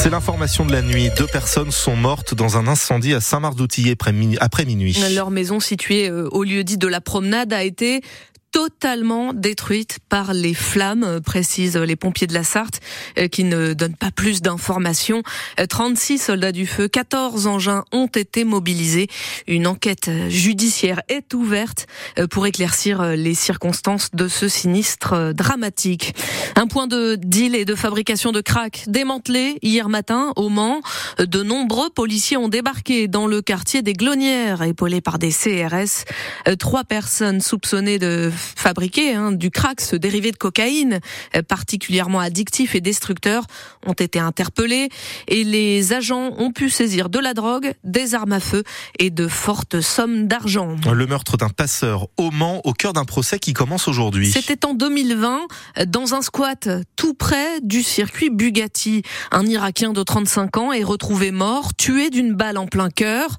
[0.00, 1.10] C'est l'information de la nuit.
[1.18, 3.96] Deux personnes sont mortes dans un incendie à Saint-Marc-d'Outillet
[4.38, 4.96] après minuit.
[5.12, 8.02] Leur maison située euh, au lieu dit de la promenade a été
[8.58, 12.80] totalement détruite par les flammes, euh, précisent les pompiers de la Sarthe,
[13.16, 15.22] euh, qui ne donnent pas plus d'informations.
[15.68, 19.06] 36 euh, soldats du feu, 14 engins ont été mobilisés.
[19.46, 21.86] Une enquête judiciaire est ouverte
[22.30, 26.16] pour éclaircir les circonstances de ce sinistre dramatique.
[26.56, 30.80] Un point de deal et de fabrication de crack démantelé hier matin au Mans.
[31.18, 36.04] De nombreux policiers ont débarqué dans le quartier des Glonnières, épaulés par des CRS.
[36.58, 41.00] Trois personnes soupçonnées de fabriquer hein, du crack, ce dérivé de cocaïne
[41.36, 43.44] euh, particulièrement addictif et destructeur,
[43.86, 44.88] ont été interpellés
[45.28, 48.64] et les agents ont pu saisir de la drogue, des armes à feu
[48.98, 50.76] et de fortes sommes d'argent.
[50.92, 54.30] Le meurtre d'un passeur au Mans au cœur d'un procès qui commence aujourd'hui.
[54.30, 55.40] C'était en 2020
[55.86, 59.02] dans un squat tout près du circuit Bugatti.
[59.30, 63.38] Un Irakien de 35 ans est retrouvé mort, tué d'une balle en plein cœur.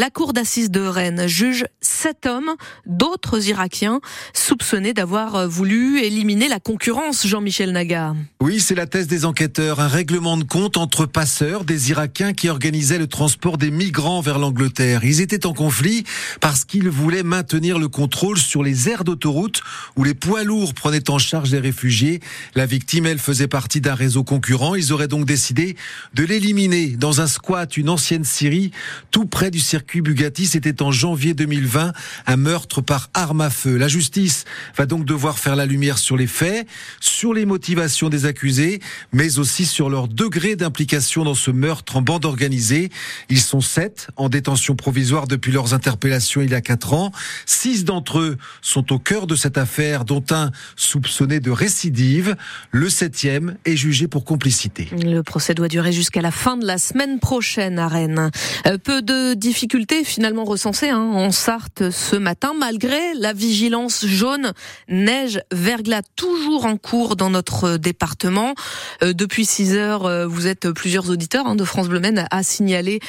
[0.00, 2.52] La cour d'assises de Rennes juge sept hommes,
[2.86, 4.00] d'autres Irakiens,
[4.32, 8.14] soupçonnés d'avoir voulu éliminer la concurrence, Jean-Michel Naga.
[8.40, 9.78] Oui, c'est la thèse des enquêteurs.
[9.78, 14.38] Un règlement de compte entre passeurs, des Irakiens qui organisaient le transport des migrants vers
[14.38, 15.04] l'Angleterre.
[15.04, 16.04] Ils étaient en conflit
[16.40, 19.60] parce qu'ils voulaient maintenir le contrôle sur les aires d'autoroute
[19.96, 22.20] où les poids lourds prenaient en charge les réfugiés.
[22.54, 24.76] La victime, elle, faisait partie d'un réseau concurrent.
[24.76, 25.76] Ils auraient donc décidé
[26.14, 28.70] de l'éliminer dans un squat, une ancienne Syrie,
[29.10, 30.46] tout près du circuit Bugatti.
[30.46, 31.92] C'était en janvier 2020,
[32.26, 33.76] un meurtre par arme à feu.
[33.76, 34.44] La justice
[34.76, 36.68] va donc devoir faire la lumière sur les faits,
[37.00, 38.80] sur les motivations des accusés,
[39.12, 42.90] mais aussi sur leur degré d'implication dans ce meurtre en bande organisée.
[43.28, 47.10] Ils sont sept en détention provisoire depuis leurs interpellations il y a quatre ans.
[47.46, 52.36] Six d'entre eux sont au cœur de cette affaire, dont un soupçonné de récidive.
[52.70, 54.88] Le septième est jugé pour complicité.
[54.92, 58.30] Le procès doit durer jusqu'à la fin de la semaine prochaine à Rennes.
[58.66, 59.69] Euh, peu de difficultés
[60.04, 64.52] finalement recensées hein, en Sarthe ce matin, malgré la vigilance jaune.
[64.88, 68.54] Neige, verglas toujours en cours dans notre département.
[69.02, 72.42] Euh, depuis 6 heures, euh, vous êtes plusieurs auditeurs hein, de France Bleu Maine à
[72.42, 73.00] signaler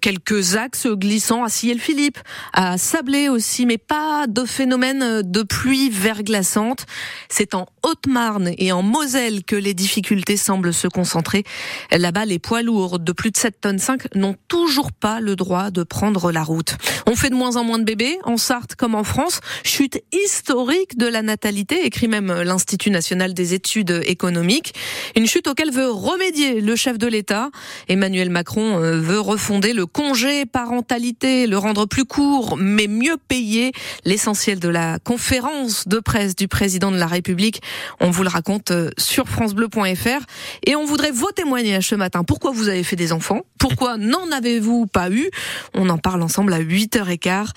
[0.00, 2.18] quelques axes glissants à Ciel-Philippe,
[2.52, 6.86] à Sablé aussi, mais pas de phénomène de pluie verglaçante.
[7.28, 11.44] C'est en Haute-Marne et en Moselle que les difficultés semblent se concentrer.
[11.90, 15.70] Là-bas, les poids lourds de plus de 7 tonnes 5 n'ont toujours pas le droit
[15.70, 16.76] de prendre la route.
[17.06, 19.40] On fait de moins en moins de bébés, en Sarthe comme en France.
[19.64, 24.74] Chute historique de la natalité, écrit même l'Institut national des études économiques.
[25.16, 27.50] Une chute auquel veut remédier le chef de l'État.
[27.88, 33.72] Emmanuel Macron euh, veut refonder le congé parentalité, le rendre plus court, mais mieux payé.
[34.04, 37.62] L'essentiel de la conférence de presse du président de la République,
[38.00, 40.24] on vous le raconte euh, sur francebleu.fr.
[40.66, 42.24] Et on voudrait vos témoignages ce matin.
[42.24, 43.42] Pourquoi vous avez fait des enfants?
[43.58, 45.30] Pourquoi n'en avez-vous pas eu?
[45.76, 47.50] On en parle ensemble à 8h15,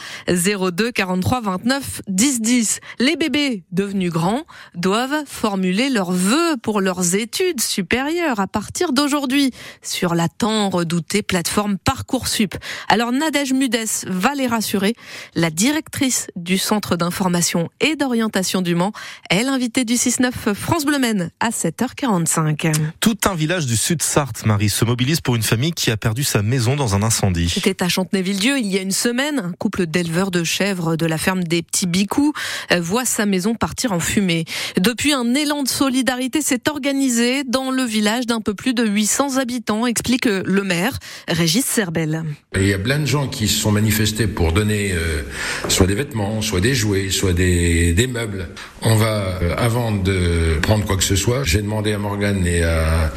[0.72, 2.80] 02 43 29 10 10.
[3.00, 4.44] Les bébés devenus grands
[4.75, 11.24] doivent formuler leurs vœux pour leurs études supérieures à partir d'aujourd'hui sur la tant redoutée
[11.24, 12.56] plateforme Parcoursup.
[12.88, 14.94] Alors Nadège Mudès va les rassurer.
[15.34, 18.91] La directrice du centre d'information et d'orientation du Mans
[19.31, 21.00] est l'invitée du 6-9 France Bleu
[21.40, 22.74] à 7h45.
[23.00, 26.24] Tout un village du sud Sarthe, Marie, se mobilise pour une famille qui a perdu
[26.24, 27.50] sa maison dans un incendie.
[27.50, 29.40] C'était à Chantenay-Villedieu il y a une semaine.
[29.40, 32.34] Un couple d'éleveurs de chèvres de la ferme des Petits Bicous
[32.72, 34.46] euh, voit sa maison partir en fumée.
[34.78, 39.38] Depuis, un élan de solidarité s'est organisé dans le village d'un peu plus de 800
[39.38, 42.24] habitants, explique le maire, Régis Serbel.
[42.56, 45.22] Il y a plein de gens qui se sont manifestés pour donner euh,
[45.68, 48.50] soit des vêtements, soit des jouets, soit des, des meubles.
[48.81, 52.64] On va, euh, avant de prendre quoi que ce soit, j'ai demandé à Morgane et
[52.64, 53.12] à,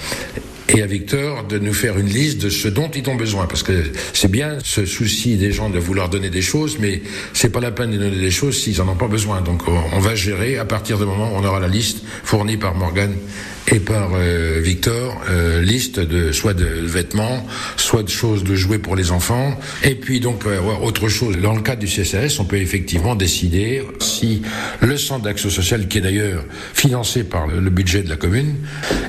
[0.75, 3.47] et à Victor de nous faire une liste de ce dont ils ont besoin.
[3.47, 7.03] Parce que c'est bien ce souci des gens de vouloir donner des choses, mais
[7.35, 9.41] c'est pas la peine de donner des choses s'ils en ont pas besoin.
[9.41, 12.75] Donc on va gérer à partir du moment où on aura la liste fournie par
[12.75, 13.15] Morgan
[13.73, 17.47] et par euh, Victor, euh, liste de soit de vêtements,
[17.77, 19.59] soit de choses de jouer pour les enfants.
[19.83, 23.83] Et puis donc euh, autre chose, dans le cadre du CCS, on peut effectivement décider
[23.99, 24.43] si
[24.81, 28.57] le centre d'action sociale, qui est d'ailleurs financé par le, le budget de la commune,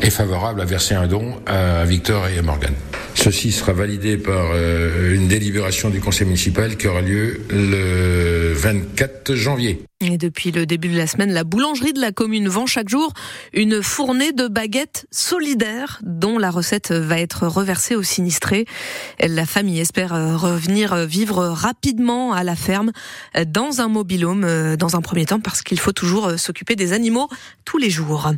[0.01, 2.73] est favorable à verser un don à Victor et à Morgan.
[3.15, 9.35] Ceci sera validé par euh, une délibération du conseil municipal qui aura lieu le 24
[9.35, 9.83] janvier.
[10.05, 13.13] Et depuis le début de la semaine, la boulangerie de la commune vend chaque jour
[13.53, 18.65] une fournée de baguettes solidaires dont la recette va être reversée aux sinistrés.
[19.25, 22.91] La famille espère revenir vivre rapidement à la ferme
[23.47, 27.29] dans un mobilhome dans un premier temps parce qu'il faut toujours s'occuper des animaux
[27.63, 28.29] tous les jours.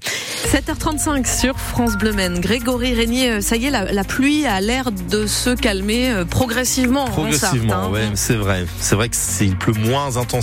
[0.47, 2.39] 7h35 sur France Bleu Maine.
[2.39, 7.05] Grégory Régnier, ça y est, la, pluie a l'air de se calmer progressivement.
[7.05, 8.65] Progressivement, en ouais, c'est vrai.
[8.79, 10.35] C'est vrai que c'est pleut moins intensément